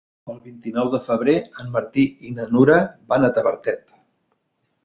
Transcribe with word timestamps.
El 0.33 0.37
vint-i-nou 0.45 0.87
de 0.93 1.01
febrer 1.07 1.35
en 1.63 1.69
Martí 1.77 2.05
i 2.31 2.35
na 2.39 2.47
Nura 2.57 2.81
van 3.15 3.29
a 3.29 3.31
Tavertet. 3.37 3.97